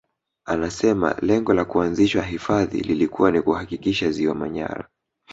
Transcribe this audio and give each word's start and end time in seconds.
Anasema 0.45 1.13
lengo 1.21 1.53
la 1.53 1.65
kuanzishwa 1.65 2.23
hifadhi 2.23 2.79
lilikuwa 2.81 3.31
ni 3.31 3.41
kuhakikisha 3.41 4.11
Ziwa 4.11 4.35
Manyara 4.35 4.89